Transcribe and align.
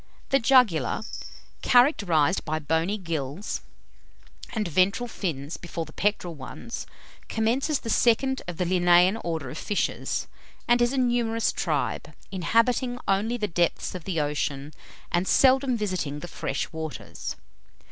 The 0.29 0.39
Jugular, 0.39 1.03
characterized 1.61 2.43
by 2.43 2.57
bony 2.57 2.97
gills, 2.97 3.61
and 4.51 4.67
ventral 4.67 5.07
fins 5.07 5.57
before 5.57 5.85
the 5.85 5.93
pectoral 5.93 6.33
ones, 6.33 6.87
commences 7.29 7.81
the 7.81 7.89
second 7.91 8.41
of 8.47 8.57
the 8.57 8.65
Linnaean 8.65 9.17
orders 9.17 9.59
of 9.59 9.63
fishes, 9.63 10.25
and 10.67 10.81
is 10.81 10.91
a 10.91 10.97
numerous 10.97 11.51
tribe, 11.51 12.15
inhabiting 12.31 12.97
only 13.07 13.37
the 13.37 13.47
depths 13.47 13.93
of 13.93 14.05
the 14.05 14.19
ocean, 14.19 14.73
and 15.11 15.27
seldom 15.27 15.77
visiting 15.77 16.21
the 16.21 16.27
fresh 16.27 16.71
waters. 16.73 17.35